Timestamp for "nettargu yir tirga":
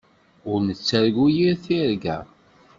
0.67-2.17